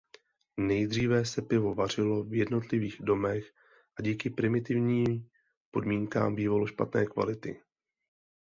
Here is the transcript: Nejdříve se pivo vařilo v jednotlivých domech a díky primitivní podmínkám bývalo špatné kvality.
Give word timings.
Nejdříve 0.57 1.25
se 1.25 1.41
pivo 1.41 1.73
vařilo 1.75 2.23
v 2.23 2.33
jednotlivých 2.33 2.97
domech 2.99 3.43
a 3.99 4.01
díky 4.01 4.29
primitivní 4.29 5.29
podmínkám 5.71 6.35
bývalo 6.35 6.67
špatné 6.67 7.05
kvality. 7.05 7.61